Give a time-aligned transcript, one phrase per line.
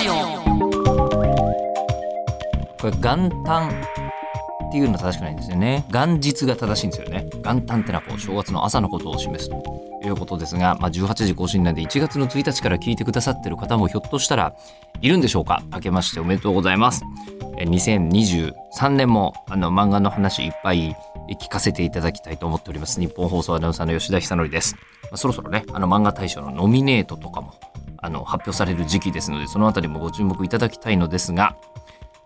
[0.00, 0.12] ジオ。
[2.80, 3.68] これ元旦
[4.68, 5.84] っていうのは正しくないんですよね。
[5.90, 7.26] 元日が正しいんですよね。
[7.42, 14.54] 元旦ってのはこう正月の朝のことを示すということですが、まあ、18時更新なんで1月の1日から聞いてくださってる方もひょっとしたら
[15.00, 15.62] いるんでしょうか。
[15.72, 17.04] 明けましておめでとうございます。
[17.58, 20.94] 2023年もあの漫画の話いっぱい
[21.40, 23.00] 聞かせていただきたいと思っております。
[23.00, 27.54] 日本放送アナウンサーの吉田久典です、まあ、そろそろねあの漫画大賞のノミネートとかも
[28.06, 31.56] あの発表される時期ですのでそのあたりもご注目いただきたいのですが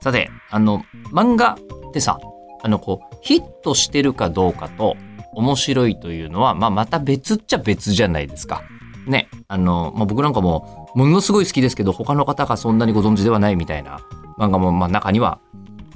[0.01, 2.19] さてあの漫画ってさ
[2.63, 4.97] あのこうヒットしてるかどうかと
[5.33, 8.63] 面白いというのは、まあ、また別っちゃ別じゃないですか。
[9.07, 9.29] ね。
[9.49, 14.01] あの、まあ、僕なんかもものすごい好きですけど他の方がそんなにご存知ではないみたいな
[14.39, 15.39] 漫画もまあ中には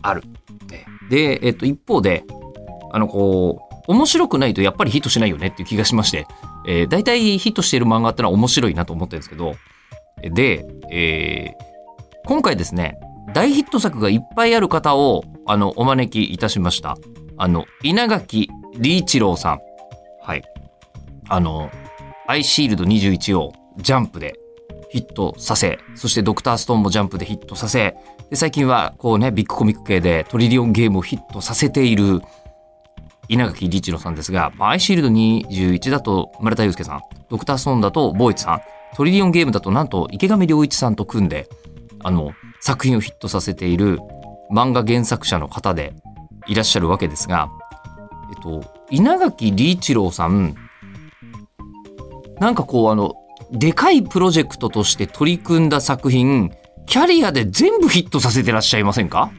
[0.03, 0.23] ある。
[1.11, 2.25] で、えっと、一方で
[2.93, 6.27] あのこう面白くないとやっぱりヒットしないよねっていう気がしまして、
[6.67, 9.57] えー、大体ヒットしている漫画ってのは面白いなと思ってるんですけど
[10.31, 12.99] で、えー、今回ですね
[13.33, 16.97] 大ヒット作がいっぱいある方をあのお招きいたしました。
[17.37, 19.59] あの稲垣理一郎さん。
[20.21, 20.43] はい。
[21.29, 21.71] あの
[22.27, 24.39] アイシールド21をジャンプで
[24.91, 27.97] ヒットさせそしてドクターストーンもジャンプでヒットさせ
[28.31, 32.21] で最近はこうねビッグコミック系でトリリオンゲームをヒットさせている
[33.29, 38.61] 稲垣理一郎さんですが、まあ、アイシールド21だと村田祐介さんドクターストーンだとボーイツさん
[38.97, 41.49] トリリオンゲームだとなんと池上良一さんと組んで
[42.03, 43.99] あの作品をヒットさせている
[44.53, 45.95] 漫画原作者の方で
[46.47, 47.51] いらっしゃるわけですが、
[48.31, 50.55] えっと、稲垣理一郎さん
[52.39, 53.15] なんかこうあの
[53.51, 56.53] でかいプロジェクトとして取り組んだ作品
[56.87, 59.33] キャリアで全部ヒットさせてらっしゃいませんか？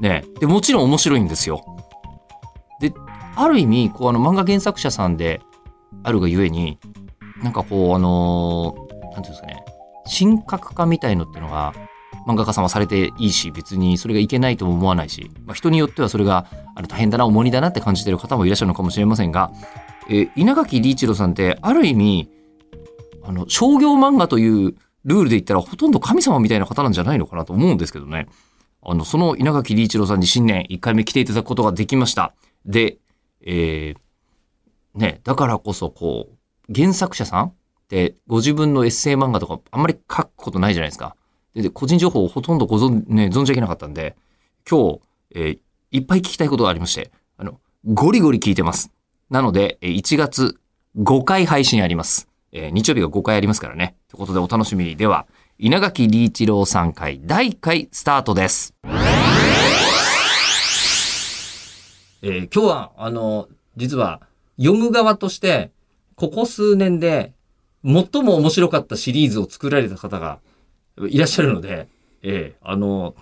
[0.00, 1.64] ねでもちろん面白いんですよ。
[2.80, 2.92] で
[3.36, 5.40] ある意味こうあの漫画原作者さんで
[6.02, 6.78] あるがゆえに
[7.42, 8.83] なんかこうあの、
[9.14, 9.64] なんていうんですかね
[10.18, 11.72] 神格化みたいのってのが
[12.26, 19.52] 漫画家さんはされていいし別にそれがいけないとも思わないし、まあ、人によってはそれがあの大変だな重荷だなって感じてる方もいらっしゃるのかもしれませんが、
[20.10, 22.30] え、稲垣理一郎さんってある意味
[23.22, 24.74] あの商業漫画という
[25.04, 28.26] ルールで言ったらほとんど神様みたいな方なんじゃないのかなと思うんですけどね。
[28.82, 32.34] あの、その稲垣理一郎さんに新年1回目来ていただくことができました。
[32.66, 32.98] で、
[33.42, 37.52] えー、ね、だからこそこう、原作者さん
[38.26, 41.16] ご自分のエッセイ漫画とかあんまり書くことないじゃないですか。
[41.54, 44.16] で、個人情報をほとんどご存、ね、存じ上げなかったんで、
[44.68, 45.00] 今日、
[45.34, 45.58] えー、
[45.92, 48.90] いっぱい聞きたいことがありまして、あの、ゴリゴリ聞いてます。
[49.30, 50.58] なので、1月
[50.96, 52.28] 5回配信あります。
[52.52, 53.96] えー、日曜日が5回ありますからね。
[54.08, 54.96] ということでお楽しみに。
[54.96, 55.26] では、
[55.58, 58.74] 稲垣理一郎さん回第1回スタートです。
[62.22, 64.22] えー、今日は、あの、実は、
[64.56, 65.72] 読む側として、
[66.16, 67.33] ここ数年で、
[67.84, 70.40] 最も面白かったシリーズを作られた方が
[71.08, 71.88] いらっしゃるので、
[72.22, 73.14] えー、あの、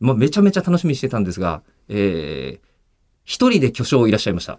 [0.00, 2.66] まあ、めちゃめちゃ楽しみにしてたんですが、えー、
[3.24, 4.58] 一人で巨匠いらっしゃいました。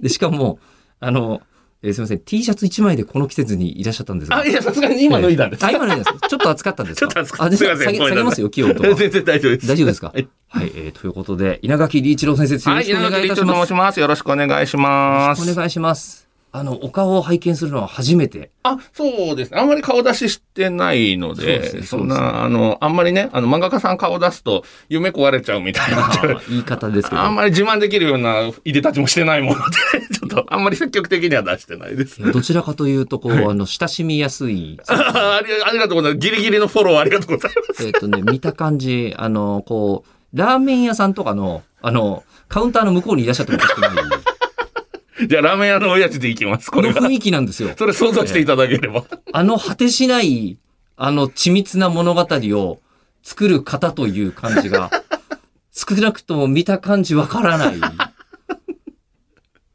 [0.00, 0.58] で、しかも、
[1.00, 1.42] あの、
[1.82, 4.38] えー、すみません、T シャツ1枚でこの季節にいらっしゃったんですが。
[4.38, 5.64] あ、いや、さすがに今脱いだんです。
[5.64, 6.28] あ、今脱いだんです。
[6.28, 7.54] ちょっと暑かったんですちょっと暑かった。
[7.54, 7.96] あ、すみません。
[7.96, 8.94] 下げますよ、気温とか。
[8.94, 9.66] 全然大丈夫です。
[9.66, 10.12] 大丈夫ですか？
[10.14, 13.10] はい、はい、えー、ということで、稲垣理一郎先生、よろしくお願いいたします。
[13.10, 14.00] はい、稲垣理一郎と申します。
[14.00, 15.40] よろしくお願いします。
[15.40, 16.29] よろしくお願いします。
[16.52, 18.50] あの、お顔を拝見するのは初めて。
[18.64, 19.60] あ、そうですね。
[19.60, 26.40] あんまり顔出ししてないので、そでそんな、あの、あんまりね、あの、漫画家さん顔出すと夢壊れちゃうみたいな。
[26.48, 27.22] 言い方ですけど。
[27.22, 32.20] あんまり自慢できるようないでたちもしてないもので、 ちょっと、あんまり積極的には出してないです。
[32.20, 34.78] どちらかというと、こう、あの、親しみやすい。
[34.88, 36.28] あ りありがとうございます。
[36.28, 37.86] ギリギリのフォローありがとうございます。
[37.86, 43.90] えっとね、見た感じ、あの、こう、ラーメン屋さんとかの、あの、カウンターの向こうにいらっしゃってもおかしくない。
[45.28, 46.70] じゃあ、ラーメン屋の親父で行きます。
[46.70, 47.70] この雰囲気なんですよ。
[47.76, 49.04] それ想像していただければ。
[49.32, 50.58] あの果てしない、
[50.96, 52.80] あの緻密な物語を
[53.22, 54.90] 作る方という感じが、
[55.72, 57.80] 少なくとも見た感じわからない。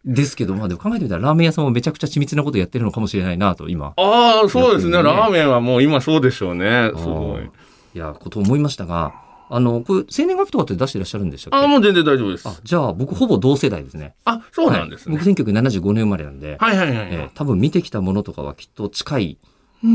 [0.08, 3.94] ですけど、まあでも考えてみたらラーメン屋さんもめちゃくちゃ緻密なことやってるのかもしれないなと、今。
[3.98, 5.02] ああ、そうですね。
[5.02, 6.92] ラーメンはもう今そうでしょうね。
[6.96, 7.50] すごい。
[7.96, 9.14] いや、こと思いましたが、
[9.50, 11.66] あの、これ、生年月日とかって出していらっしゃるんでしたっけ？
[11.66, 12.48] あ、もう全然大丈夫です。
[12.48, 14.16] あ、じゃあ、僕ほぼ同世代ですね。
[14.26, 15.16] あ、そうなんですね。
[15.16, 19.38] はい、僕1975年生まれなんで、はいはいはい、えー、多分見てきたものとかはきっと近い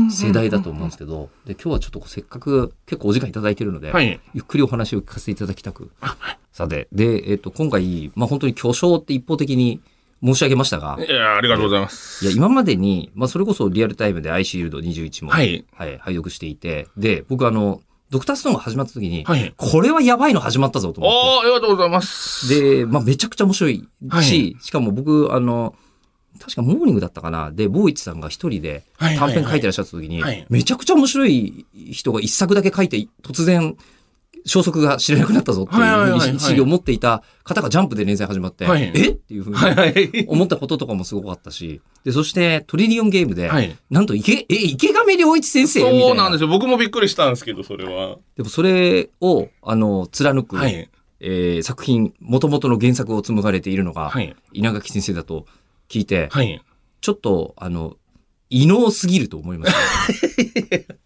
[0.09, 5.91] 世代だと思うんですけど、で、今日はちょっとせっかく結構お時間いただいてるので、はい、ゆっくりお話を聞かせていただきたく。
[6.53, 9.81] さて、で、えっ、ー、と、今回、まあ本当に巨匠って一方的に
[10.23, 10.97] 申し上げましたが。
[10.99, 12.25] いや、ありがとうございます。
[12.25, 21.17] いや、今までに、まあそれこそリアルタイムでアイシールド21も、はい、はい、拝読していて、で、僕あの、ドクターストーンが始まった時に、はい、これはやばいの始まったぞと思って。
[21.17, 22.49] ああ、ありがとうございます。
[22.49, 25.73] で、まあ、めちゃくちゃ面白いし、はい、しかも僕、あの、
[26.39, 27.51] 確かモーニングだったかな。
[27.51, 33.77] で、ボーイチさんが一人で短編書いてらっしゃった時に、はいめちゃくちゃ面白い人が一作だけ書いて、突然、
[34.45, 39.09] 消息が知らなくなったぞっていう意識を持っていた方がジャンプで連載始まって、はいえ？
[39.09, 40.25] っていうふうに。
[40.27, 43.75] 思ったこととかもすごかったし、で、そしてトリリオンゲームで、はい。
[43.89, 46.05] なんと池、え、池上良一先生みたいな。
[46.05, 46.47] そうなんですよ。
[46.47, 48.17] 僕もびっくりしたんですけど、それは。
[48.35, 50.89] でもそれを、あの、貫く、はい。
[51.19, 54.35] えー作品、元々の原作を紡がれているのが、はい。
[54.53, 55.45] 稲垣先生だと
[55.87, 56.61] 聞いて、はい。
[57.01, 57.95] ちょっと、あの、
[58.49, 59.73] 異能すぎると思いまし
[60.85, 60.95] た、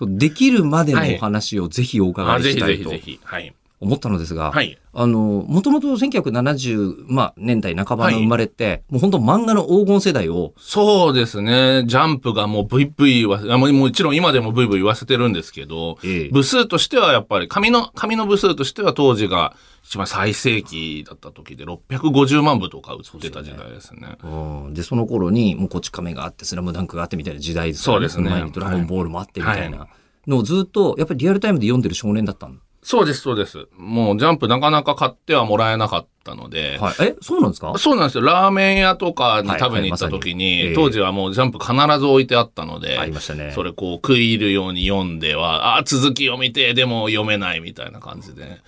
[0.00, 2.90] そう、できるまでのお話をぜひお伺いしたいと。
[3.22, 3.54] はい。
[3.80, 4.78] 思ったのですが、はい。
[4.92, 11.84] あの、もともと1970、まあ、年代半ばの生まれって、もう本当漫画の黄金世代を、そうですね。
[11.86, 24.18] ジャンプがもう VV は、あもうもちろん今でも VV 言わせてるんですけど、ええ部数としてはやっぱり、紙の、紙の部数としては当時が一番最盛期だった時で650万部とか売ってた時代ですね。
[24.22, 24.28] う
[24.68, 29.88] んで、その頃に、もうこち亀があって、スラムダンクがあってみたいな時代ですそうですねの前にドラゴンボールもあってみたいはな
[30.26, 32.56] のをずっと、やっぱりリアルタイムで読んでる少年だったの。
[32.82, 33.66] そうです、そうです。
[33.76, 36.94] もうジャンプなかなか買ってはもらえなかったので、はい。
[37.00, 37.74] え、そうなんですか？
[37.76, 38.24] そうなんですよ。
[38.24, 43.52] ラーメン屋とかにはい食べに行った時はいに、まさにええ当時はもうジャンプ必ず置いてあったので、ありましたね。
[43.54, 48.60] それこう食い入るように読んでは、あ、続き読みてえ、でも読めないみたいな感じで。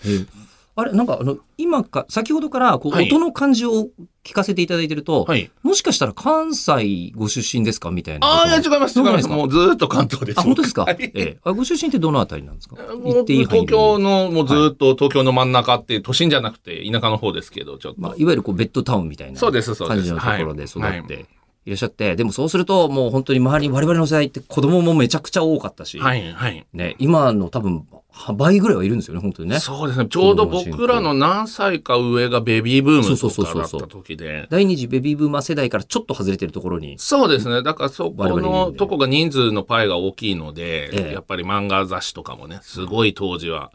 [0.74, 3.06] えーあれ、なんかあの、今か、先ほどから、こう、はい。
[3.06, 3.88] 音の感じを
[4.24, 5.50] 聞かせていただいてると、はい。
[5.62, 7.90] もしかしたら関西ご出身ですか？
[7.90, 8.26] みたいな。
[8.26, 9.28] ああ、いや違います、違います。
[9.28, 10.40] もうずーっと関東です。
[10.40, 10.96] あ、本当ですか、はい。
[11.00, 11.38] ええ。
[11.44, 12.76] あご出身ってどのあたりなんですか？
[12.76, 18.00] もう言っていい範囲東京の、もうずーっと東京の真ん中って、都心じゃなくて田舎の方ですけど、ちょっと。
[18.00, 19.96] まあ、いわゆるこうベッドタウンみたいなそうですそうです。
[19.96, 21.00] 感じのところで育はい。
[21.00, 21.26] って
[21.64, 26.66] いらっしゃって、でもそうするともう本当に周りに我々の世代って子供もめちゃくちゃ多かったし、はい、はい。
[26.72, 27.86] ね、今の多分
[28.34, 29.60] 倍ぐらいはいるんですよね、本当にね。
[29.60, 30.06] そうですね。
[30.06, 34.46] ちょうど僕らの何歳か上がベビーブームとかだった時で。
[34.50, 36.98] 第二次ベビーブーマー世代からちょっと外れてるところに。
[36.98, 37.62] そうですね。
[37.62, 43.70] だからそこのねとこが人数のパイが大きいので、ええやっぱり漫画雑誌とかもね、すごい当時は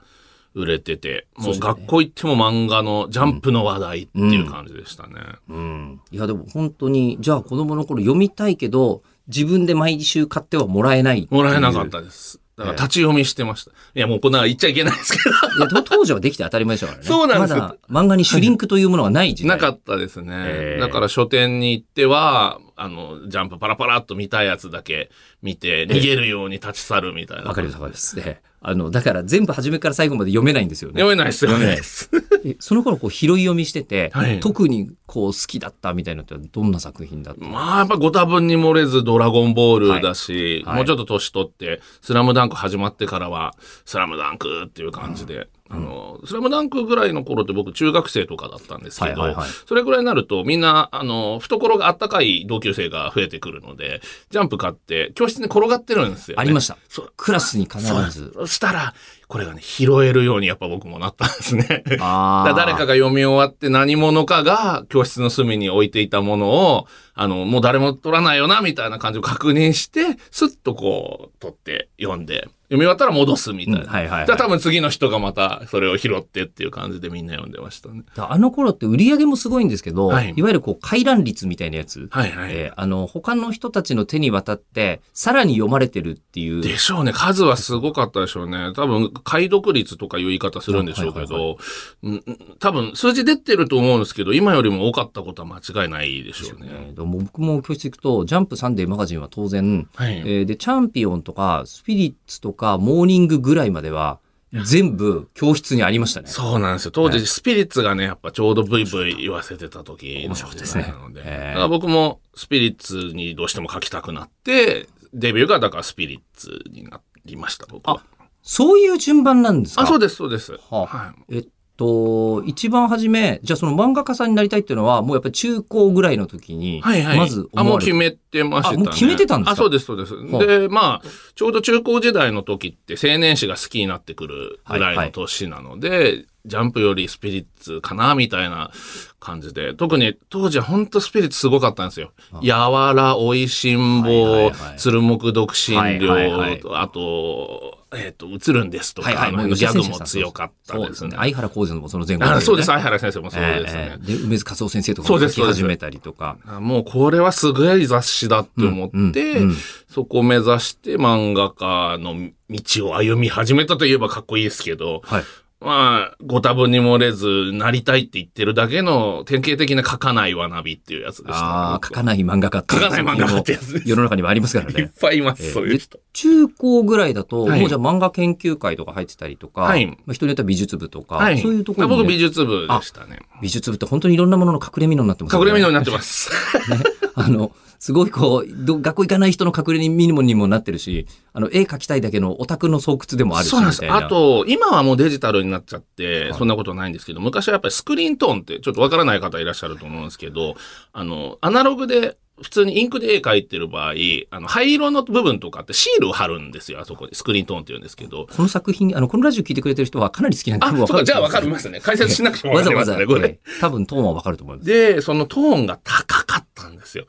[0.57, 5.13] 売れてて、もう学校行っても漫画のジャンプの話題っていう感じでしたね。
[5.47, 6.01] うん。
[6.11, 12.41] いやでも本当に、じゃあ子供の頃読みたいけど、自分で毎週買ってはもらえないっていうもらえなかったです。
[12.57, 13.71] だから立ち読みしてました。
[13.93, 15.35] いや、もうこんなの言っちゃいけないですけど。
[15.57, 17.05] いやと 当時はできて当たり前でしたからね。
[17.05, 19.57] そうなんですよまだ漫画にシュリンクというものはない時代。
[19.57, 20.33] なかったですね。
[20.33, 25.11] ええだから書店に行っては、あの、ジャンプパラパラっと見たいやつだけ
[25.43, 27.43] 見て、逃げるように立ち去るみたいな。
[27.43, 28.15] わかりますわかります。
[28.15, 30.95] であの、だから全部初めから最後まで読めないんですよね。
[30.99, 31.77] 読めないです、読めない。
[31.77, 32.09] です。
[32.45, 34.39] えその頃こう拾い読みしてて、 はい。
[34.41, 37.45] 特にこう好きだったみたいなのってどんな作品だった？
[37.45, 40.73] まあ、やっぱご多分に漏れずドラゴンボールだし、はい。
[40.73, 40.75] はい。
[40.77, 43.55] もうちょっと年取って、スラムダンク始まってからは、
[43.85, 56.41] スラムダンクっていう感じで、あの、スラムダンクぐらいの頃って僕中学生とかだったんですけど、はいはいはいそれぐらいになるとみんな、あの、懐があったかい同級生が増えてくるので、ジャンプ買って教室に転がってるんですよ、ね。
[56.41, 56.77] ありました。
[56.89, 57.81] そうクラスに必
[58.11, 58.33] ず。
[58.33, 58.93] そしたら、
[59.27, 61.83] これがね、拾えるようにやっぱ僕もなったんですね。
[61.99, 70.01] あだ誰かが読み終わって何者かが教室の隅に置いていたものを、あの、もう誰も取らないよな、みたいな感じを確認して、
[70.31, 73.81] スッとこう、取って読んで、読み終わったら戻すみたいな。
[73.81, 78.03] うんはいはいはいじゃあ多分次の人がまたそれを拾ってっていう感じでみんな読んでましたね。
[78.17, 82.09] あの頃って売り上げもすごいんですけど、はいい、わゆるこう回覧率みたいなやつ。
[82.11, 82.51] はいはい。
[82.51, 86.61] えーあの、他の人たちの手に渡って、さらに読まれてるっていう。
[86.61, 87.13] でしょうね。
[87.13, 88.73] 数はすごかったでしょうね。
[88.75, 91.57] 多分、解読率とかいう言い方するんでしょうけはいど、
[92.03, 92.23] うん
[92.59, 96.67] 多分、数字出てると思うんですけど、今よりも多かったことは間違いないでしょうね。
[96.71, 100.17] えーでも僕も教室行くと、ジャンプサンデーマガジンは当然、はい。
[100.19, 104.19] えーで、チャンピオンとか、スピリッツとか、モーニングぐらいまでは、
[104.63, 106.27] 全部教室にありましたね。
[106.29, 106.91] そうなんですよ。
[106.91, 111.21] 当時、はいスピリッツがね、やっぱちょうどブイブイ言わせてた時の面白かったですねなので。
[111.23, 118.01] ええだから僕もスピリッツにどうしても書きたくなって、デビューがだからスピリッツになりました、僕は。
[118.49, 119.81] そういう順番なんですか？
[119.81, 120.57] あ、そうです、そうです。
[120.71, 121.35] はい。
[121.35, 127.17] えっと、一番初め、じゃあその漫画家さんになりたいっていうのは、もうやっぱり中高ぐらいの時に、はいはい。
[127.19, 127.75] まずあ、も。
[127.75, 128.77] う決めてましたね。
[128.77, 129.51] あもう決めてたんですか？
[129.51, 130.15] あ、そうです、そうです。
[130.15, 138.71] はあで、まあ、ちょうど中高時代の時って青年誌が好きになってくるぐらいの年なので、ジャンプよりスピリッツかな、みたいな
[139.19, 139.73] 感じで。
[139.73, 142.13] 特に当時は本当スピリッツすごかったんですよ。
[142.41, 151.15] やわら、おいしんはいはいぼは、い鶴木独身はいはいはい寮、あと、えっと、映るんですとか、はいはい、ギャグも強かったですね。
[151.15, 153.99] 相原浩二のもその前後ねあそうです、相原先生もそうですねえ。
[154.03, 156.37] えで、梅津和夫先生とかそうですも書き始めたりとか。
[156.45, 159.55] あもうこれはすごい雑誌だって思って、うんうん
[159.87, 165.23] そこを目指して漫画家の道を歩み始めたといえばかっこいいですけど、はい。
[165.59, 174.91] まあ、ご多分に漏れず、なりたいって言ってるだけの典型的な書かないわなびっていうやつでした、ああ、書かない漫画家って書かない漫画家ってやつです世の中にもありますからいっね。
[175.01, 175.99] ぱいいます、えーそういう人。
[176.13, 181.39] 中高ぐらいだと、はいもうじゃあ漫画研究会とか入ってたりとか、はいまあ、人によっては美術部とか、はい。
[181.39, 183.19] そういうところにね、僕美術部でしたね。
[183.41, 185.49] 美術部って本当にいろんなものの隠れ蓑になってますよね。
[185.49, 186.29] 隠れ蓑になってます。
[187.15, 193.91] あの、すごいこう、ど学校行かない人の隠れ蓑にもなってるし、あの、絵描きたいだけのオタクの巣窟でもあるし、そうなんです。
[193.91, 200.55] あと、今はもうデジタルになっちゃって、はいそんなことないんですけど、昔はやっぱりスクリーントーンってちょっとわからない方いらっしゃると思うんですけど、
[200.93, 203.93] あの、アナログで、普通にインクで絵描いてる場合、
[204.29, 207.15] あの、灰色の部分とかってシールを貼るんですよ、あそこに。
[207.15, 208.27] スクリーントーンって言うんですけど。
[208.27, 211.79] この作品、あの、このラジオ聞いてくれてる人はかなり好きなんで、あ、そうか、じゃあわるかりますね。
[211.79, 213.29] 解説しなくてもわざわざ、わかりますね、これ。
[213.29, 214.69] ええ多分トーンはわかると思います。
[214.69, 217.05] で、そのトーンが高かったんですよ。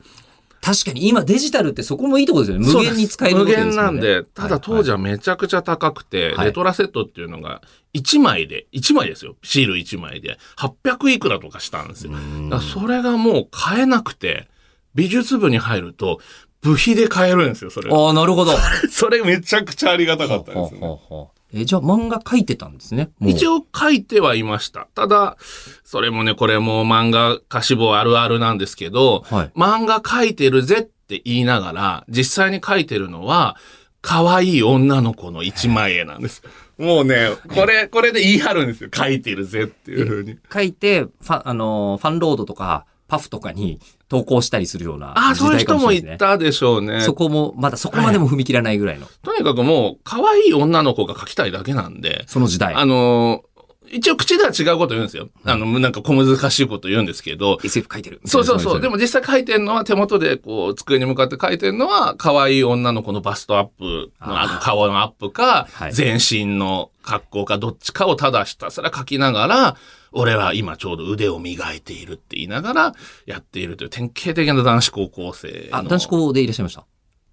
[0.61, 2.67] 確かに今デジタルってそこもいいところですよね。
[2.67, 7.61] 無限に使える無わけですよね限なんで、ただ当時ははめちゃくちゃ高くて、はいレトラセットっていうのが
[7.93, 9.35] 1枚で、1枚ですよ。
[9.43, 12.13] シール1枚で、800いくらとかしたんですよ。
[12.13, 12.23] だか
[12.55, 14.47] らそれがもう買えなくて、
[14.95, 16.19] 美術部に入ると、
[16.61, 18.53] 部費で買えるんですよ、それいああ、なるほど。
[18.91, 20.79] それめちゃくちゃありがたかったですね。
[20.81, 23.09] ほうほうえじゃあ漫画描いてたんですね。
[23.21, 24.87] 一応書いてはいました。
[24.93, 25.37] ただ、
[25.83, 29.51] それもね、これも漫画家志望あるあるなんですけど、はい。
[29.55, 33.57] 漫画書いてるぜって言いながら、実際に書いてるのは、
[34.01, 36.43] 可愛い女の子の一枚絵なんです。
[36.77, 38.89] もうね、これ、これで言い張るんですよ。
[38.93, 40.37] 書いてるぜっていう風に。
[40.51, 47.01] 書いて、ファン、あのー、ファンロードとか、パフとかに投稿したりするようなああ、時そういう人も代かもしれないたでしょうね。
[47.01, 52.75] そこも、まだそこまでも踏み切らないぐらいの、とにかくもう、可愛い女の子が書きたいだけなんで、その時代。
[52.75, 53.48] あのー
[53.91, 55.29] 一応口では違うこと言うんですよ。
[55.45, 58.21] あの、なんか小難しいこと言うんですけど、SF 書いてる。
[58.25, 58.81] そうそうそう。
[58.81, 69.77] でも、も実際書いてるのは手元でこう机に向かって書いてるのは可愛い女の子のバストアップのあの顔のアップかはい全身の格好かどっちかをただひたすら書きながら
[70.11, 72.93] 俺は今ちょうど腕を磨いているって言いながら
[73.25, 75.77] やっているという典型的な男子高校生の。
[75.77, 76.85] あ、男子校でいらっしゃいました。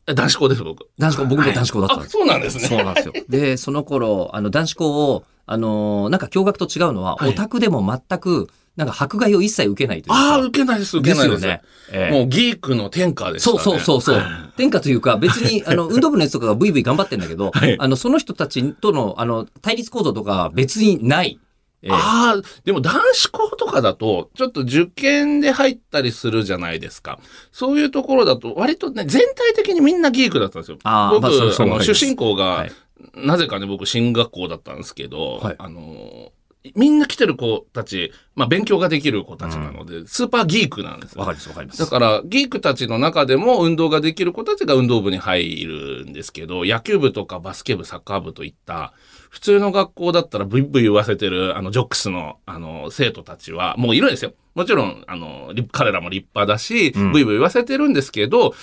[0.08, 0.86] え男子校です僕。
[0.98, 2.12] 男子校、僕も男子校だったんあ、です。
[2.12, 2.64] そうなんですね。
[2.68, 3.14] そうなんですよ。
[3.28, 10.32] で、 その頃、あの、男子校を、あのーなんか驚愕と違うのは、はいオタクでも全く、なんか迫害を一切受けないというか。
[10.32, 11.40] ああ、受けないです、受けないです。
[11.42, 11.62] ですよね。
[11.92, 13.60] ええもうギークの天下でしたそね。
[13.60, 14.22] うそうそうそう。
[14.56, 21.38] 天下というか、別に、あの、 運動部のやつとかがブイブイ頑張ってんだけど、はいあの、その人たちとの、あの、対立構造とかは別にない。
[21.82, 27.18] ええああ、でも男子校とかだと、ちょっと受験で入ったりするじゃないですか。
[27.52, 30.76] そういうところだと、割とね、全体的にみんなギークだったんですよ。
[30.76, 32.72] 僕、まああの、わかります出身校が、はい
[33.14, 36.32] なぜかね、僕、進学校だったんですけど、はいあの、
[36.74, 41.80] みんな来てる子たち、まあ、勉強ができる子たちなので、スーパーギークなんですよわかりますわかります。
[41.80, 48.92] だから、ギークたちの中でも運動ができる子たちが運動部に入るんですけど、野球部とかバスケ部、サッカー部といった、
[49.30, 54.32] 普通の学校だったらブイブイ言わせてる、あの、ジョックスの、あの、生徒たちは、もういるんですよ。
[54.54, 58.54] もちろん、あの、立彼らも立派だし、うんブイブイ言わせてるんですけど、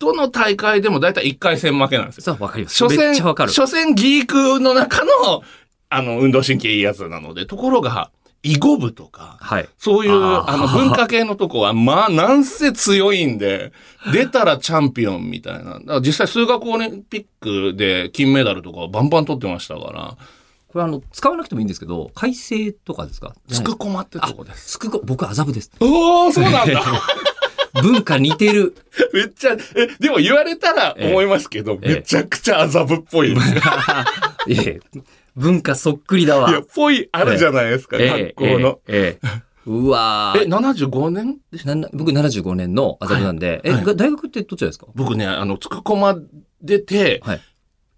[0.00, 2.22] どの大会でも大体1回戦負けなんですよ。
[2.24, 2.76] そう、わかります。
[2.76, 3.52] 所めっ詮、ちゃわかる。
[3.52, 5.42] 所詮ギークの中の、
[5.90, 8.10] あの、運動神経いいやつなので、ところが、
[8.42, 9.68] 囲碁部とか、はい。
[9.76, 13.72] そういう、あの、文化系のとこは、まあ、なんせ強いんで、
[14.14, 15.74] 出たらチャンピオンみたいな。
[15.74, 20.16] だから実際数学オリンピックで金メダルとかバンバン取ってましたから、
[20.68, 23.34] これあの、使わなくてもいいんですけど、改正とかですか？
[23.48, 24.72] つくこまってとこです。
[24.72, 25.70] つくこ、僕麻布です。
[25.80, 26.82] おー、そうなんだ。
[27.82, 28.74] 文化似てる。
[29.12, 33.60] めっちゃ、え、でも言われたら思いますけど、ええめちゃくちゃ麻布っぽいですよ。
[34.48, 34.80] いえ、
[35.36, 36.50] 文化そっくりだわ。
[36.50, 38.80] いや、ぽいあるじゃないですか、学校の。
[38.88, 39.42] ええええ。
[39.66, 40.48] うわえ、ー。
[40.48, 43.84] 75年でしたなな僕75年の麻布なんで、え、はい。
[43.84, 44.86] が大学ってどちらですか？
[44.94, 46.16] 僕ね、あの、つくこま
[46.62, 47.40] 出て、はい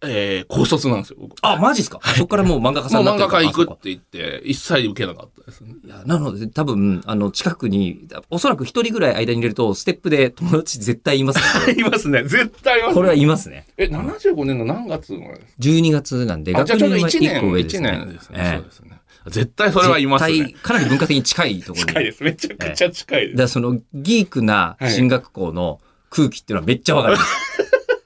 [0.04, 1.36] えー高卒なんですよ、僕。
[1.42, 5.74] あ、マジっすか、そこからもう漫画家さんもうになってる漫画家行くあって言って、一切受けなかったですね。
[5.84, 12.24] いや、なので、多分、あの、近くに、おそらく一人ぐらい間に入れると、ステップで友達絶対いますね いますね。
[12.24, 12.94] 絶対います、ね。
[12.94, 13.66] これはいますね。
[13.76, 17.92] え、75年の何月生まれです12月なんで、かあ、じゃあちょうど1は一年、個上です1ね。
[18.04, 18.38] 年ですね。
[18.40, 18.98] ええそうですね。
[19.28, 20.52] 絶対それはいますね。
[20.64, 21.88] かなり文化的に近いところに。
[21.90, 22.24] 近いです。
[22.24, 23.32] めちゃくちゃ近いです。
[23.34, 25.80] だからそのギークな進学校の
[26.10, 27.51] 空気っていうのはめっちゃわかります。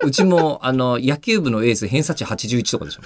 [0.05, 3.03] うちも、あの、野球部のエース偏差値81とかでしょ。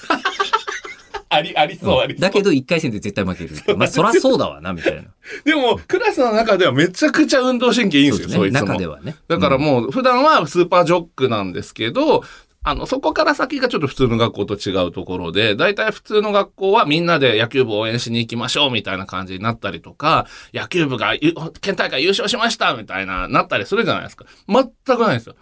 [1.33, 2.21] あり、ありそう、ありそう。
[2.21, 3.77] だけど1回戦で絶対負ける。
[3.77, 5.03] まあ、そらそうだわな、みたいな。
[5.45, 8.49] でも、クラスの中ではめちゃくちゃ運動神経いいんですよ、そね。
[8.49, 8.67] いつも。
[8.67, 9.15] 中ではね。
[9.29, 12.25] だからもう、普段はスーパージョックなんですけど、
[12.63, 24.27] あの、そこから先がちょっと普通の学校と違うところで、大体普通の学校はみんなで野球部応援しに行きましょうみたいな感じになったりとか、野球部がゆ県大会優勝しましたみたいな、なったりするじゃないですか。
[24.47, 24.65] 全
[24.97, 25.37] くないんですよ。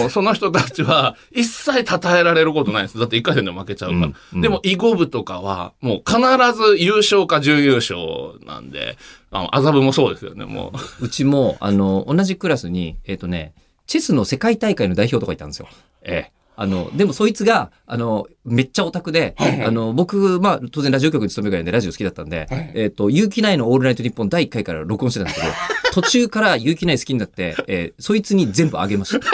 [0.00, 2.98] もうその人たちは一切称えられることないです。
[2.98, 4.06] だって一回戦で負けちゃうから。
[4.06, 6.18] うんうんでも囲碁部とかはもう必
[6.52, 8.96] ず優勝か準優勝なんで、
[9.30, 11.06] あの、麻布もそうですよね、もう。
[11.06, 13.52] うちも、あの、同じクラスに、えっ、とね、
[13.86, 15.68] チェスの世界大会の代表とかいたんですよ。
[16.02, 16.37] ええ。
[16.60, 25.52] あの、でもそいつが、あの、めっちゃオタクで、あの、僕、まあ、当然ラジオ局に勤めるぐらいでラジオ好きだったんで、はいえっ、と、有機内のオールナイトニッポン第1回から録音してたんですけど、
[25.94, 29.24] 途中から有機内好きになって、えーそいつに全部あげました。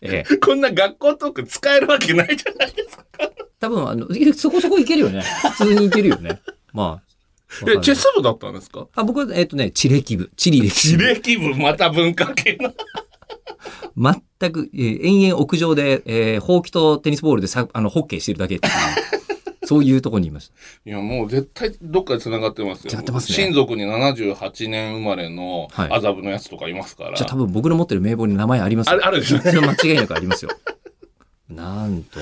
[0.00, 0.36] ええ。
[0.36, 3.04] こんな学校トーク使えるわけないじゃないですか。
[3.58, 5.22] 多分、あの、いそこそこいけるよね。
[5.58, 6.40] 普通にいけるよね。
[6.72, 7.06] まあ。
[7.68, 8.86] え、チェス部だったんですか？
[8.94, 10.30] あ、僕は、えっ、とね、地歴部。
[10.36, 11.02] 地理歴史部。
[11.02, 12.72] 地歴部、また文化系の。
[13.96, 18.72] 全く、えー延々屋上で、えー、ほうきとテニスボールでさ、あの、ホッケーしてるだけっていう、
[19.66, 20.54] そういうところにいました。
[20.84, 22.90] いや、もう絶対どっかで繋がってますよ。
[22.90, 27.16] 繋がってますね親族に78年生まれのはい麻布のやつとかいますから。
[27.16, 28.92] じゃあ多分僕の持ってる名簿に名前ありますよ。
[28.92, 30.50] あるあるでしょそれは間違いなくありますよ。
[31.48, 32.20] なんと。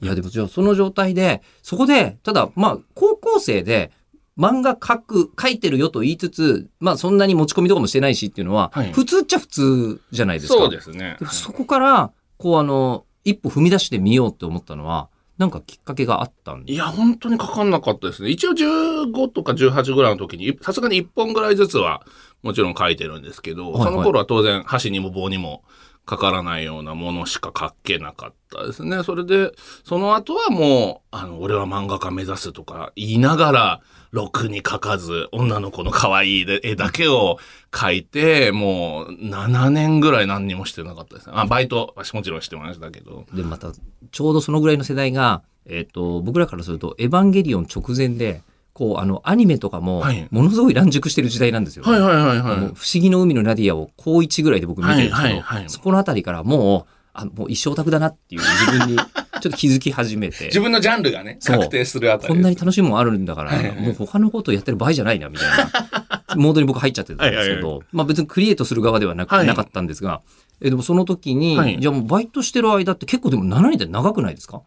[0.00, 3.90] いや、でもじゃあその状態で、そこで、ただ、まあ、高校生で、
[4.38, 10.58] 漫画描く、描いてるよと言いつつ、まあそんなに持ち込みとかもしてないしっていうのは、はい普通っちゃ普通じゃないですか。
[10.58, 11.16] そうですね。
[11.20, 15.08] でそこから、こうあの、一歩踏み出してみようって思ったのは、
[15.38, 18.30] なんかきっかけがあったんでいや、本当にかかんなかったですね。
[18.30, 22.02] 一応15とか18ぐらいの時に、さすがに1本ぐらいずつは
[22.42, 25.62] もちろん書いてるんですけど、はいはいその頃は当然箸にも棒にも
[26.04, 29.02] かからないようなものしか書けなかったですね。
[29.04, 29.52] それで、
[29.84, 33.80] その後はもう、あの、俺は漫画家目指すとか言いながら、
[34.10, 37.38] ろくに書かず、女の子の可愛い絵だけを
[37.70, 41.32] 描いて、もう7年ぐらい何にもしてなかったですね。
[41.36, 43.24] あ、バイトはもちろんしてましたけど。
[43.32, 43.72] で、また、
[44.10, 48.42] ちょうどそのぐらいの世代が、えっ、と、僕らからすると、エヴァンゲリオン直前で、
[48.74, 52.56] こう、あの、アニメとかもはい、ものすごい乱熟してる時代なんですよ、はいはいはいはい。
[52.58, 55.70] 不思議の海のナディアを高1ぐらいで僕見てるんですけど、はいはいはい。
[55.70, 60.46] そこのあたりからもう、あもう一生オタクだなっていう自分にちょっと気づき始めて。
[60.46, 63.68] 自、分のジャンルがね、確定するあたりこんなに楽しいもんあるんだから、はい。
[63.68, 69.46] はいもう他のことやってる場合じゃないな、みたいな、モードに僕入っちゃってたんですけど、はいはいまあ別にクリエイトする側ではなく、はい。
[69.46, 70.22] なかったんですが、
[70.62, 71.78] えでもその時に、はい。
[71.78, 74.62] じゃあもうバイトしてる間って結構でも7年って長くないですか？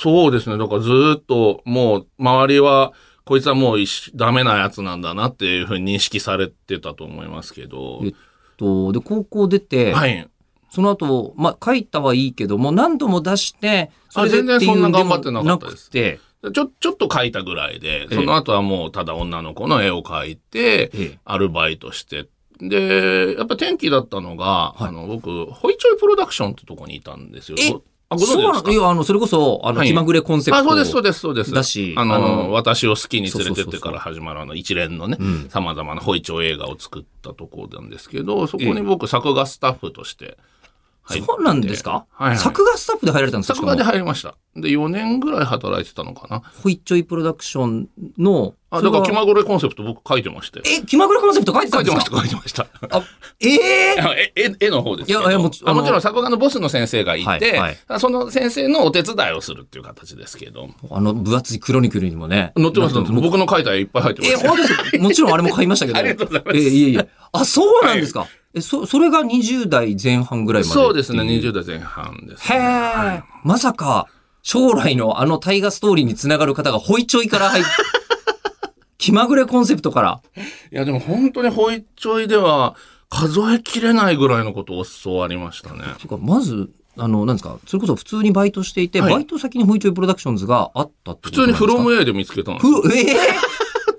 [0.00, 0.56] そうですね。
[0.56, 2.92] だからずーっと、もう、周りは、
[3.24, 3.78] こいつはもう
[4.14, 8.00] ダメなやつなんだなっていうふうに認識されてたと思いますけど。
[8.02, 8.12] え
[8.56, 10.26] と、で、高校出て、はい。
[10.70, 16.18] その後、まあ書いたはいいけども、何度も出して、そあれで全然そんな頑張ってなかったなですくて、
[16.54, 22.26] ちょ、ちょっと描いたぐらいで、えその後はもうただ女の子の絵を描いて、ええアルバイトして、
[22.58, 27.82] で、やっぱ転機だったのが、はいあの、僕、ホイチョイプロダクションってとこにいたんですよ。
[28.10, 28.62] あ、ごそう存知ですか？
[28.62, 28.72] なの？
[28.72, 30.62] いや、あの、それこそ、あの、はい気まぐれコンセプト。
[30.62, 31.52] あ、そうです、そうです、そうです。
[31.52, 40.36] だしあの、あの私を好きに連れてってから始まるあの一連のねうん、様々なホイチョ映画を作ったところなんですけど、そこに僕、作画スタッフとして。
[41.18, 43.54] そうなんですか、はいはい作画スタッフで入られたんですか？
[43.56, 44.34] 作画で入りました。
[44.56, 46.42] で、4年ぐらい働いてたのかな。
[46.62, 50.60] ホイッチョイプロダクションの、あ、だから気まぐれコンセプト僕書いてまして。
[50.64, 52.66] え、気まぐれコンセプト書いてたんで書いてました、すか書いてました。
[52.98, 53.02] あ、
[53.40, 60.68] ええいや絵の方ですいやいやもちあのあもちろん作画のボスの先生がいて、はいはいその先生のお手伝いをするっていう形ですけど。
[60.90, 62.52] あの、分厚いクロニクルにもね。
[62.56, 64.98] 載ってます、載って僕の書いた絵いっぱい入ってますえ、本当ですか？
[64.98, 65.98] もちろんあれも買いましたけど。
[66.00, 67.08] ありがとうございますえ、いえいえ。
[67.32, 68.26] あ、そうなんですか？
[68.54, 70.72] え、そ、それが20代前半ぐらいまで。
[70.74, 71.26] そうですね、代。
[71.40, 72.64] 20代前半です、へね。
[72.64, 74.06] え、まさか、
[74.42, 77.64] 将来のあの大河ストーリーにつながる方がホイチョイから入っ
[78.98, 80.20] 気まぐれコンセプトから。
[80.72, 82.74] いや、でも本当にホイチョイでは
[83.08, 85.80] 数えきれないぐらいのことを教わりましたね。
[85.98, 91.66] ていうか、まず、あの、なんですか、それこそ普通にバイトしていて、はいバイト先にホイチョイプロダクションズがあったってこ普通にとなんですか？
[91.66, 92.82] フロム A で見つけたんですよ。
[92.82, 93.16] ふ、ええ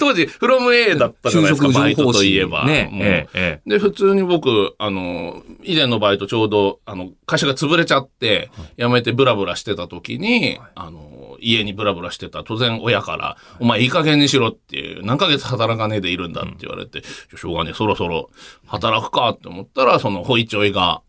[0.01, 2.65] 当時、フロム A だったじゃないですか、バイトといえば。
[2.65, 3.03] ね、もう。
[3.03, 17.03] えええで、普通に僕、あの、以前のバイトちょうど、あの、会社が潰れちゃって、辞めてブラブラしてた時に、あの、家にブラブラしてた、当然親から、お前いい加減にしろっていう、何ヶ月働かねえでいるんだって言われて、
[17.35, 18.31] しょうがねえ、そろそろ
[18.65, 21.03] 働くかって思ったら、その、ホイチョイが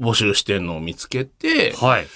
[0.00, 2.06] 募集してんのを見つけて、はい。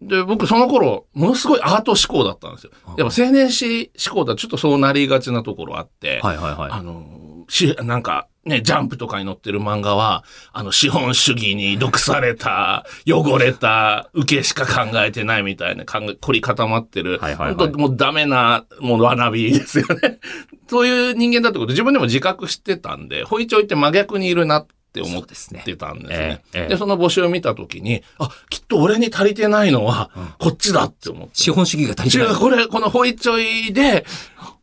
[0.00, 2.70] で、僕その頃、ものすごいアート志向だったんですよ。
[2.98, 6.70] やっぱ青年誌志向だとちょっとそうなりがちなところあって、はいはいはい。
[6.70, 20.18] あの、し、なんか、ね、ジャンプとかに載ってる漫画は、あの、資本主義に毒された、 汚れた、受けしか考えてないみたいな、考え、凝り固まってる、はいはいはい本当もうダメな、もうわなびですよね。
[20.68, 26.42] そういう人間だってこと自分でも自覚してたんで、ホイチョイって真逆にいるなってって思ってたんですね。
[26.54, 31.34] ええええで、その募集を見たときに、あ、きっと俺に足りてないのは、こっちだって思って。
[31.34, 32.28] 資本主義が足りてない。
[32.28, 34.04] 違う、これ、このホイチョイで、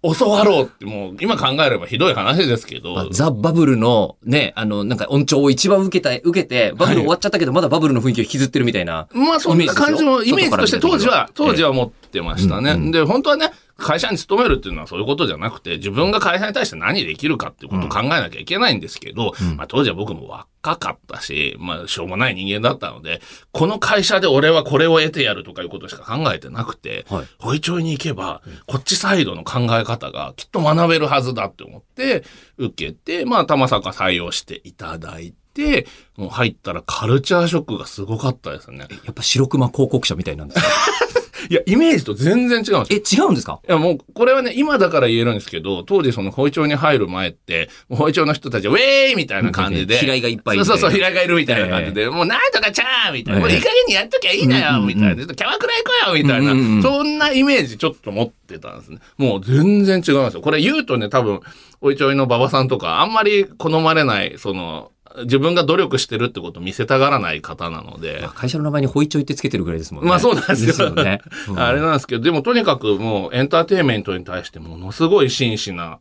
[0.01, 9.07] 教わろうって、もう、今考えればひどい話ですけど、まあザ・バブルのね、あの、なんか音調を一番受けた、受けて、バブル終わっちゃったけど、まだバブルの雰囲気を引きずってるみたいな。
[9.13, 11.69] まあそんな感じも、イイメメージとして当時は、当時は。
[11.69, 12.71] は持ってましたね。
[12.71, 27.27] うんうんで、本当はね、会社に勤めるっていうのはそういうことじゃなくて、自分が会社に対して何できるかっていうことを考えなきゃいけないんですけど、まあ当時は僕も若かったし、まあしょうもない人間だったので、この会社で俺はこれを得てやるとかいうことしか考えてなくて、はい。
[27.39, 32.23] ホイチョイに行けば、こっちサイドの考え方がきっと学べるはずだって思って、
[32.57, 38.87] 受けて、まあ、たまさか採用していただいて、もう入ったらカルチャーショックがすごかったですね。
[39.05, 40.67] やっぱ白熊広告者みたいなんですか
[41.49, 43.21] いや、イメージと全然違うんですよ。
[43.21, 43.59] え、違うんですか？
[43.67, 49.97] いや、もう、これはね、今だから言えるんですけど、当時その、保井町に入る前って、保井町の人たちは、ウェーイみたいな感じで。
[49.97, 53.41] 平井がいっぱいいてそうそうそう、平井がいるみたいな感じで、もう、なんとかちゃーみたいな、ええ。
[53.41, 54.87] もういい加減にやっときゃいいんだようんうんうん。
[54.87, 55.15] みたいな。
[55.15, 56.83] ちょっとキャバクラ行こうよみたいな、うんうんうん。
[56.83, 58.99] そんなイメージちょっと持ってたんですね。
[59.17, 60.41] もう全然違いますよ。
[60.41, 61.41] これ言うとね、多分、
[61.81, 68.27] おいちょいの馬場さんとか、あんまり好まれない、その、自分が努力してるってことを見せたがらない方なので。
[68.35, 70.09] 会社の名前にホイチョイってつけてるぐらいですもんね。
[70.09, 70.89] まあそうなんですよ。
[70.91, 71.21] ね。
[71.49, 75.99] うんあれなんですけど、でもとにかくもうエンターテインメントに対してものすごい真摯な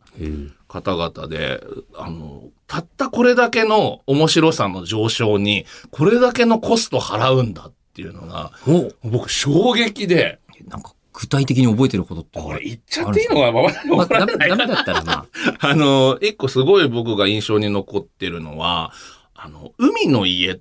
[0.67, 1.63] 方々で、
[1.95, 12.41] あの、たったこれだけの面白さの上昇に、これだけのコスト払うんだっていうのが、お僕衝撃で、なんか具体的に覚えてることって。
[12.41, 15.27] これ言っちゃっていいのかまあ、ダメだったらまあ。
[15.59, 18.91] あの、一個すごい僕が印象に残ってるのは、
[19.35, 20.59] あの、海の家っ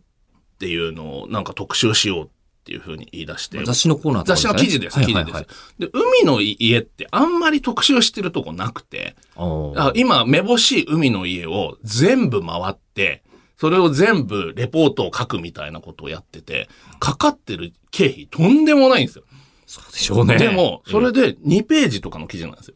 [0.58, 2.28] ていうのをなんか特集しようっ
[2.64, 3.64] ていうふうに言い出して。
[3.64, 5.16] 雑誌のコーナー雑誌の記事です、記事です。
[5.16, 5.46] はいはいはい
[5.78, 9.16] で、海の家ってあんまり特集してるとこなくて、
[9.94, 13.22] 今、めぼしい海の家を全部回って、
[13.56, 19.24] それを全部レポートを書くみたいなことをやってて、かかってる経費とんでもないんですよ。
[19.72, 20.36] そうでしょうね。
[20.36, 22.74] でも、それで2ページとかの記事なんですよ。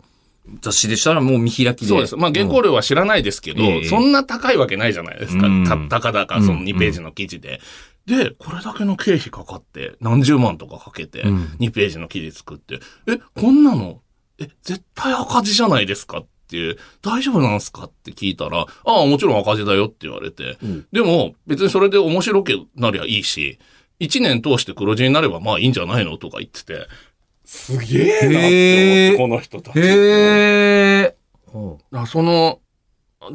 [0.62, 1.86] 雑誌でしたらもう見開きで。
[1.88, 2.16] そうです。
[2.16, 5.46] まあ、原稿料は知らないですけど、ええそんな高いわけないじゃないですか。
[5.46, 7.60] うんた、たかだか、その2ページの記事で。
[8.06, 14.00] で、これだけの経費かかって、何十万とかかけて、うん2ページの記事作って、え、こんなの、
[14.38, 23.58] え、絶対赤字じゃないですかっていう、大丈夫なんすかって聞いたら、ああ、もちろん赤字だよって言われて、うんでも、別にそれで面白くなりゃいいし、
[24.00, 26.86] 1年通して黒字になればまあいいんじゃないのとか言ってて、
[27.44, 28.40] すげえなって思っ
[29.12, 29.78] て、この人たち。
[29.78, 31.16] へえ。
[31.46, 32.60] ほだからその、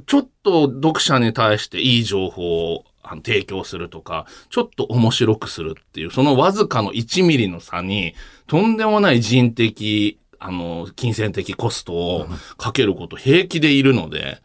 [0.05, 2.83] ちょっと読者に対していい情報を
[3.23, 8.13] 提供するとか、ちょっと面白くするっていう、そのわずかの1ミリの差に、
[8.47, 14.41] とんでもない人的、あの、金銭的コストをかけること平気でいるので、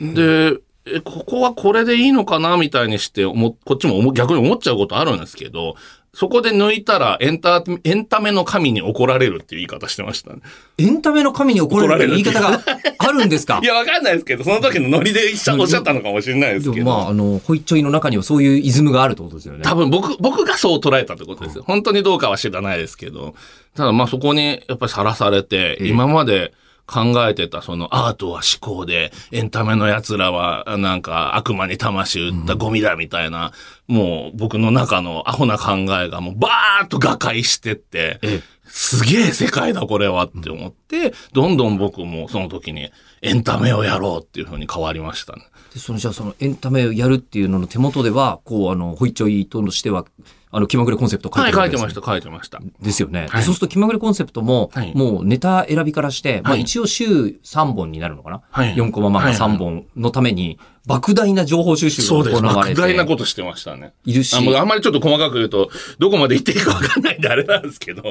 [0.00, 5.76] で、え、ここはこれでいいのかなみたいにして思、こっちも思逆に思っちゃうことあるんですけど、
[6.14, 10.40] そこで抜いたらエンタ、エンタメの神に怒られるっていう言い方してましたね。
[10.78, 12.60] うエンタメの神に怒られる言い方が
[12.98, 13.60] あるんですか？
[13.64, 16.84] いや、わかんないですけど、その時のノリでおっしゃおっしゃったのかもしれないですけど。
[16.86, 19.60] まあ、あの、ホイッチョイの中にはそういうイズムがあるってことですよね。
[19.62, 21.64] 多分僕、僕がそう捉えたってことですよ。
[21.66, 23.34] 本当にどうかは知らないですけど。
[23.74, 26.52] ただまあそこにやっぱりさらされて、今まで
[26.86, 33.52] 考えてたそのアートは思考で、エンタメの奴らはなんか悪魔に魂売ったゴミだみたいな、
[33.86, 42.90] もう僕の中のアホな考えがもうバーッと瓦解してって、ええすげえ世界だこれはって思って、どんどん僕もその時に
[43.20, 45.42] エンタメをやろうっていう風に変わりましたね。
[45.74, 50.06] でそのじゃあそのエンタメをやるっていうのの手元では、こう、あの、ホイッチョイとしては、
[50.54, 52.84] あの、気まぐれコンセプトを書いはい、てるわけですね書いてました、書いてました。
[52.84, 53.22] ですよね。
[53.22, 57.06] ではいそうすると気まぐれコンセプトも、はいもうネタ選びからして、まあはい一応週
[57.42, 62.42] 3本になるのかな、はい4コマ漫画3本のために、莫大な情報収集そうです。
[62.42, 63.94] が行われ莫大なてことしてましたね。
[64.04, 68.02] いるしあ、あんまりちょっと細かく言うと、どこまで言っていいかわかんないんであれなんですけど。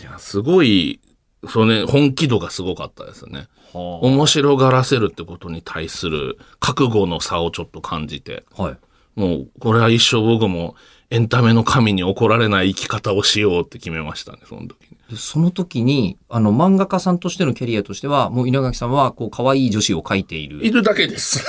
[0.00, 1.00] いや、すごい、
[1.48, 3.46] そうね、本気度がすごかったですね。
[3.72, 8.44] は面白がらせるってことに対する覚悟の差をちょっと感じて。
[8.56, 8.76] あはい。
[9.14, 10.74] もう、これは一生僕も
[11.12, 14.96] エンタメの神に怒られない生き方をしようって決めましたね、その時に。
[15.10, 21.44] でその時に、あの、漫画家さんとしてのキャリアとしては、もう稲垣さんは、こう、可愛い女子を描いていいる、るだけです。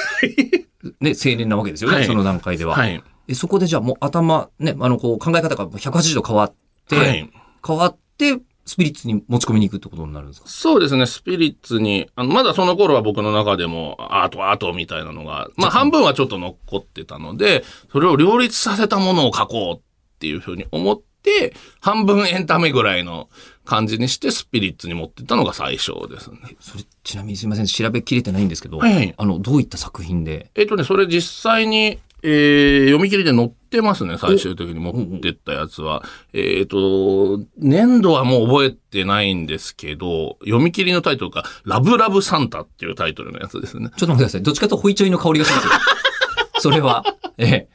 [0.99, 2.76] ね、青年なわけですよね、はいその段階では。
[2.76, 3.02] はい。
[3.26, 6.54] でそこでじゃあもう頭、ね、あの、こう、考え方が180度変わっ
[6.89, 7.30] て、はい。
[7.65, 10.47] 変わって、スピリッツに持ち込みに行くってことになるんですか？
[10.47, 19.82] そうですね、スピリッツに、あの、まだその頃は僕の中でも、アートアートみたいなのが、まあ半分はちょっと残ってたので、それを両立させたものを書こうっ
[20.19, 23.30] ていうふうに思って、半分エンタメぐらいの
[23.65, 26.38] 感じにしてスピリッツに持ってったのが最初ですね。
[26.60, 30.52] それ、ちなみにすいません、調べきれてないんですけど、はいはいあの、どういった作品で？
[30.56, 36.03] えっとね、それ実際に、えー読み切りで載ってますね、最終的に持ってったやつは。
[36.33, 43.89] えっ、と、年度はもう覚えてないんですけど、読み切りのタイトルが、ラブラブサンタっていうタイトルのやつですね。
[43.97, 44.43] ちょっと待ってください。
[44.43, 45.71] どっちかとホイチョイの香りがしますよ。
[46.59, 47.03] それは。
[47.38, 47.67] ええ。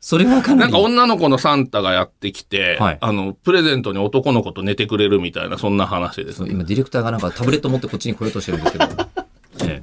[0.00, 0.72] それはかなり。
[0.72, 6.50] なんか女の子のサンタがやってきて、はいあの、プレゼントに男の子と寝てくれるみたいな、そんな話ですね。
[6.50, 8.84] 今、ディレクターがなんかタブレット持ってこっちに来ようとしてるんですけど。
[9.64, 9.82] え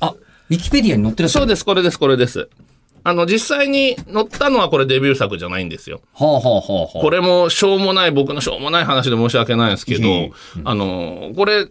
[0.00, 1.28] あ、ウィキペディアに載ってる。
[1.28, 2.48] そうです、これです、これです。
[3.04, 6.00] あの、実際に載ったのはこれデビュー作じゃないんですよ。
[6.14, 7.00] はあはあはあはあ。
[7.00, 10.08] これもしょうもない、僕のしょうもない話で申し訳ないんですけど、
[10.64, 11.68] あの、これ、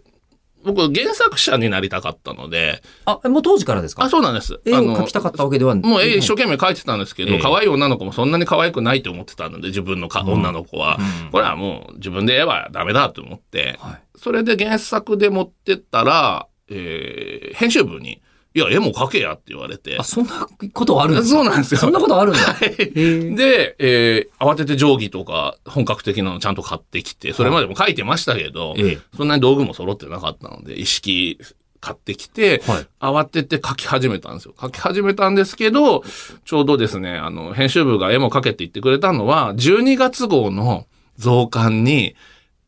[0.64, 4.04] 僕原作者になりたかったので、あ、もう当時からですか？
[4.04, 4.60] あ、そうなんです。
[4.64, 7.40] 絵を描きたかったわけではもう絵一生懸命描いてたんですけど、ええ。
[7.40, 10.98] 可愛い女の子もそんなに可愛くないと思ってたので、自分のか、女の子は、
[11.32, 14.02] これはもう自分で絵はダメだと思って、はい。
[14.16, 18.22] それで原作で持ってったら、えー編集部に、
[18.54, 20.04] いや、絵も描けやって言われてあ、。
[20.04, 21.36] そんなことあるんですか？
[21.36, 21.80] そうなんですよ。
[21.80, 22.38] そんなことあるんだ。
[22.40, 31.38] はいへえで、えー慌てて定規とか本格的なのちゃんと買ってきて、それまでも書いてましたけど、ええそんなに道具も揃ってなかったので、一式
[31.80, 34.54] 買ってきて、はい慌てて書き始めたんですよ。
[34.60, 36.02] 書き始めたんですけど、
[36.44, 40.86] ちょうどですね、あの、編集部が絵も描けって言ってくれたのは、12月号の
[41.18, 42.14] 増刊に、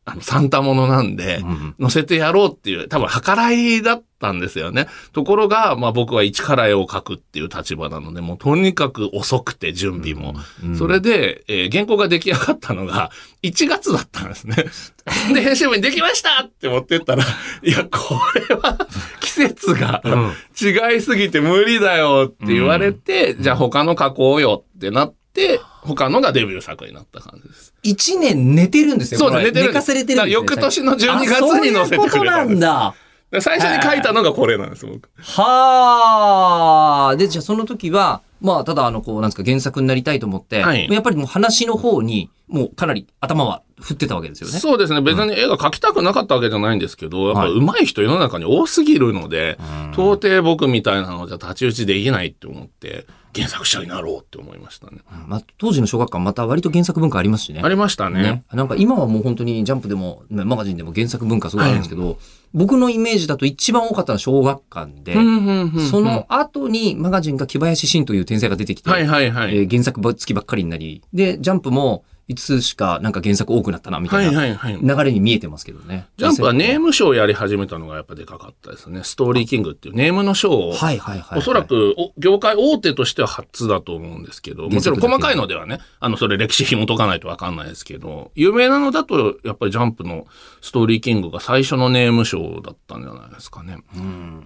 [0.07, 1.43] あの、サンタものなんで、
[1.81, 4.87] 載せてやろうっていう、多分、計らいだったんですよね。
[5.13, 10.35] ところが、まあ僕は一から絵を描くっていう立場なので、もうとにかく遅くて、準備も。
[10.77, 13.09] それで、えー原稿が出来上がったのが、
[13.41, 14.55] 1月だったんですね。
[15.33, 17.23] で、編集部にできましたって持ってったら、
[17.63, 18.77] いや、これは、
[19.21, 20.03] 季節が
[20.61, 27.73] 違いすぎて無理だよって言われて、じゃあ他の書こうよってなって、他のがデビュー作になった感じです。
[27.83, 29.19] 一年寝てるんですよ。
[29.19, 30.45] そう寝てる寝かされてるんです、ね。
[30.45, 32.95] だから翌年の12月に載せてくれたんですあそういうことなんだ。
[33.31, 35.09] で最初に書いたのがこれなんです、僕。
[35.17, 37.15] はあ。
[37.17, 44.59] で、じゃあその時は、まあ、ただ、あの、こう、なんですか、原作になりたいと思って、はいやっぱりもう話の方に、もうかなり頭は振ってたわけですよね。
[44.59, 45.01] そうですね。
[45.01, 49.57] 別に絵が描きたくなかったわけじゃないんですけど、やっぱはい上手い人世の中に多すぎるので、
[49.93, 53.05] 到底僕みたいなのじゃ太刀打ちできないって思って、
[53.35, 54.99] 原作者になろうって思いましたね。
[55.27, 57.59] まあ、当時の小学館また割と原作文化ありますしね。
[57.61, 58.21] ありましたね。
[58.21, 58.43] ね。
[58.53, 62.17] なんか今はもう本当にジャンプでも、ねマガジンでも原作文化すごいあるんですけど、
[62.53, 65.15] 僕のイメージだと一番多かったのは小学館で、
[65.89, 69.57] その後にマガジンが木林真という天才が出てきて、はいはいはい。
[69.57, 74.79] えー原作付きばっかりになり、で、ジャンプも5つしかなんか原作多くなったな、みたはいいなはいはい。
[74.81, 76.07] 流れに見えてますけどね。
[76.17, 79.03] ジャンプはネームム賞をやり始めたのがやっぱでかかったですね。
[79.03, 81.39] ストーリーキングっていうネームの賞を、はいはいはい。
[81.39, 90.27] おそら、くお業界大手としては初だと思うんですけど、もちろん細かいのではね、あの、それ歴史紐解かないとわかんないですけど、有名なのだと、やっぱりジャンプの
[90.61, 93.79] ストーリーキングが最初のネーム賞だったんじゃないですかね。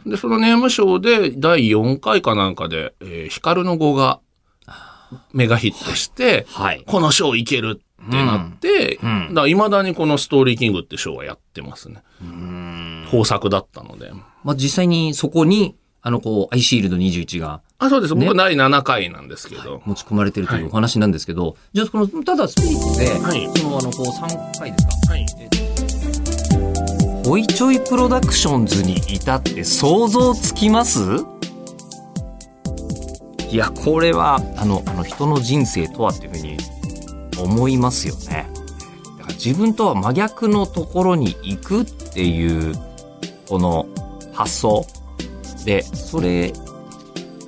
[0.05, 4.19] で、そのネーム賞で第4回かなんかで、えー、光の語が
[5.33, 6.83] メガヒットして、はい。
[6.85, 12.03] この賞いけるってなって、だから未だにこのストーリーキングって賞はやってますね。
[13.11, 14.11] 豊作だったので。
[14.43, 18.15] まあ実際にそこに、あの、こう、アイシールド21があ、そうです。
[18.15, 19.81] 僕第7回なんですけど。
[19.85, 25.13] 持ち込まれてるというお話なんですけど、じゃあこの、ただスピリッツで、はいその、あの、こう、3回ですか？
[25.13, 25.25] はい。
[27.25, 31.01] ホイチョイプロダクションズに至って想像つきます
[33.49, 36.57] いや、これは、あの、あの人の人生とはっていうふうに
[37.41, 38.47] 思いますよね。
[39.17, 42.75] だから自分とは真逆のところに行くっていう、
[43.47, 43.87] この
[44.33, 44.85] 発想
[45.65, 46.53] で、それ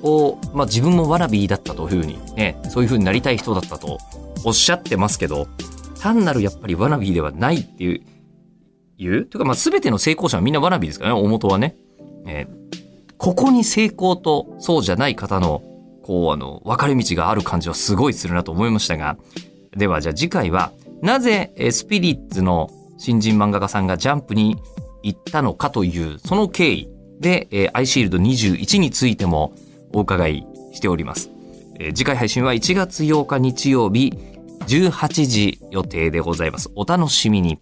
[0.02, 3.98] を、まあ自分もワナビーだったというふうにね、そういうふうになりたい人だったと
[4.44, 5.46] おっしゃってますけど、
[6.00, 8.00] 単なるやっぱりワナビーではないっていう、
[8.98, 11.76] いうというか、まあ、全ての成功者はみんなワナビーですからね、大元はね。
[12.26, 12.62] えー
[13.22, 15.62] ここに成功とそうじゃない方の、
[16.02, 19.16] こう、あの、分かれ道がある感じはすごいするなと思いましたが、
[19.76, 24.56] では、じゃあ次回は、なぜ、スピリッツの新人漫画家さんがジャンプに
[25.02, 26.88] 行ったのかという、その経緯
[27.20, 29.54] で、えーアイシールド21についても
[29.92, 31.30] お伺いしております。
[31.80, 34.12] えー次回配信は1月8日日曜日
[34.66, 36.70] 18時予定でございます。
[36.76, 37.58] お楽しみに。